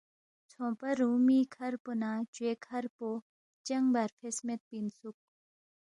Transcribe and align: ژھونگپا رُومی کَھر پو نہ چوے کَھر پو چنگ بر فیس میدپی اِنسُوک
ژھونگپا 0.51 0.89
رُومی 0.99 1.39
کَھر 1.53 1.73
پو 1.83 1.91
نہ 2.01 2.11
چوے 2.33 2.51
کَھر 2.65 2.85
پو 2.95 3.09
چنگ 3.65 3.87
بر 3.93 4.09
فیس 4.17 4.37
میدپی 4.45 4.75
اِنسُوک 4.79 5.17